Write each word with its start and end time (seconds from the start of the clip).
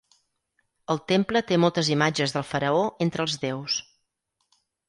El 0.93 1.01
temple 1.11 1.43
té 1.51 1.59
moltes 1.65 1.93
imatges 1.97 2.35
del 2.39 2.47
faraó 2.55 2.83
entre 3.07 3.27
els 3.27 3.39
déus. 3.47 3.81